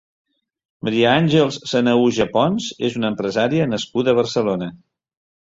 Maria 0.87 1.11
Àngels 1.17 1.59
Sanahuja 1.73 2.27
Pons 2.31 2.71
és 2.91 2.97
una 3.01 3.13
empresària 3.15 3.69
nascuda 3.75 4.17
a 4.17 4.21
Barcelona. 4.23 4.73